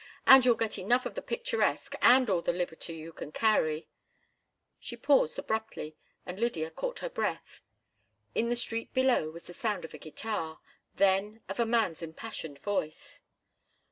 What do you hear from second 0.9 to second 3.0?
of the picturesque and all the liberty